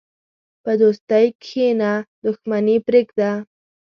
په 0.63 0.71
دوستۍ 0.81 1.25
کښېنه، 1.43 1.91
دښمني 2.23 2.77
پرېږده. 2.87 3.31